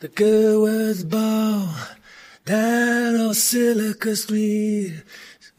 [0.00, 1.68] The girl was born
[2.46, 5.02] down on Silica Street.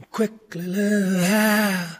[0.10, 1.98] Quickly learned how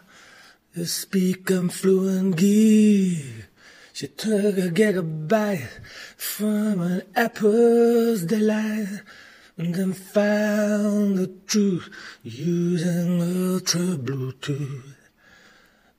[0.74, 3.46] to speak fluent Greek.
[3.94, 4.72] She took a
[5.04, 5.70] bite
[6.18, 9.04] from an apple's delight
[9.58, 11.92] and then found the truth
[12.24, 14.96] using ultra Bluetooth.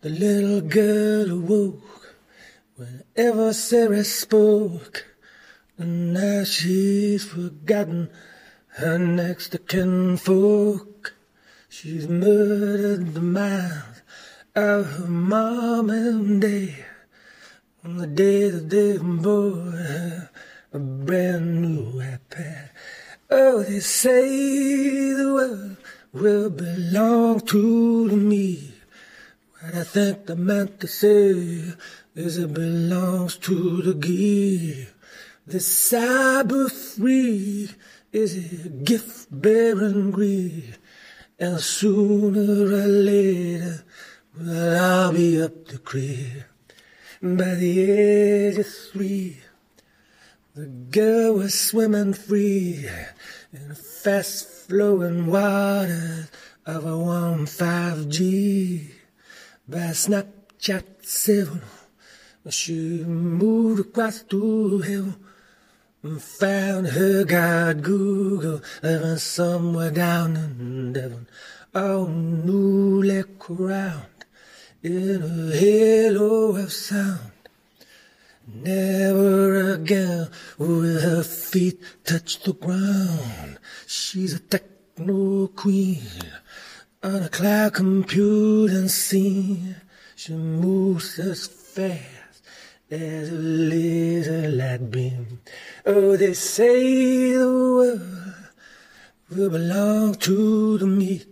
[0.01, 2.17] The little girl awoke
[2.75, 5.07] whenever Siri spoke.
[5.79, 8.11] And now she's forgotten
[8.77, 11.15] her next of kin folk.
[11.69, 14.03] She's murdered the minds
[14.55, 16.85] of her mom and dad.
[17.85, 20.31] On the day that they bore her
[20.73, 22.69] a brand new iPad.
[23.31, 25.77] Oh, they say the world
[26.13, 28.73] will belong to me.
[29.61, 31.75] What I think I meant to say
[32.15, 34.89] is it belongs to the gear.
[35.45, 37.69] The cyber free
[38.13, 40.79] is a gift bearing greed,
[41.37, 43.83] and sooner or later,
[44.39, 46.45] well, I'll be up the creek.
[47.21, 49.39] By the age of three,
[50.55, 52.89] the girl was swimming free
[53.53, 56.31] in fast flowing waters
[56.65, 58.91] of a one 5G.
[59.69, 61.61] By Snapchat 7,
[62.49, 65.17] she moved across to heaven
[66.03, 71.29] Found her God Google living somewhere down in Devon,
[71.73, 74.25] all newly crowned
[74.83, 77.31] in a halo of sound.
[78.53, 80.29] Never again
[80.59, 83.61] will her feet touch the ground.
[83.87, 86.03] She's a techno queen
[87.01, 89.77] on a cloud computing scene.
[90.17, 92.22] She moves as fast
[92.93, 95.41] as a laser light beam.
[95.87, 98.35] Oh, they say the world
[99.31, 101.27] will belong to the meek.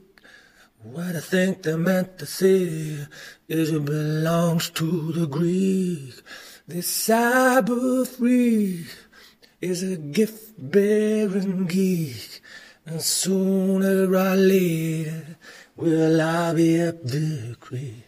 [0.82, 3.06] What I think they meant to say
[3.46, 6.14] is it belongs to the Greek.
[6.66, 8.86] This cyber freak
[9.60, 12.40] is a gift bearing geek.
[12.86, 15.36] And sooner or later
[15.76, 18.06] will I be up the creek.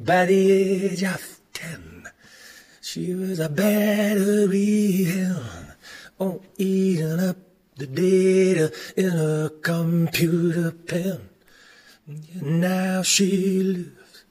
[0.00, 2.08] By the age of ten,
[2.92, 5.06] she was a battery
[6.18, 7.38] on eating up
[7.76, 11.30] the data in a computer pen.
[12.06, 14.24] And now she lives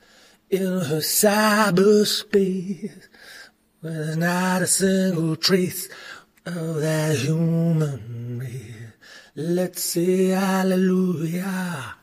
[0.52, 2.92] in her cyberspace
[3.82, 5.90] there's not a single trace
[6.46, 8.94] of that human race.
[9.34, 11.96] Let's say hallelujah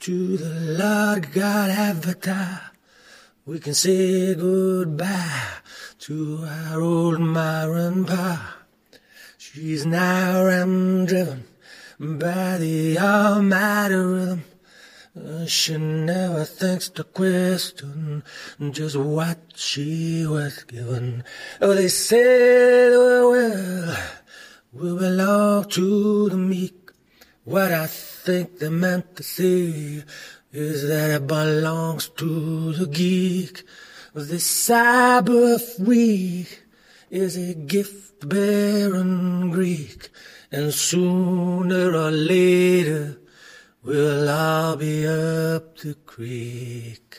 [0.00, 2.71] to the Lord God Avatar.
[3.44, 5.42] We can say goodbye
[5.98, 8.58] to our old Myron Pa.
[9.36, 11.48] She's now ram driven
[11.98, 14.44] by the almighty rhythm.
[15.18, 18.22] Uh, she never thinks to question
[18.70, 21.24] just what she was given.
[21.60, 23.96] Oh, they said, oh, well,
[24.72, 26.92] we belong to the meek.
[27.42, 30.04] What I think they meant to say
[30.52, 33.64] is that it belongs to the geek.
[34.14, 36.62] The Sabbath week
[37.10, 40.10] is a gift bearing Greek,
[40.50, 43.18] and sooner or later
[43.82, 47.11] we'll all be up the creek.